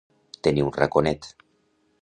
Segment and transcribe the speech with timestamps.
[0.47, 1.31] Tenir un raconet.